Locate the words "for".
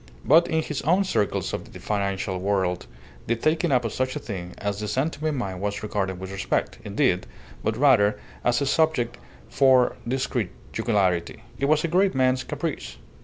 9.47-9.95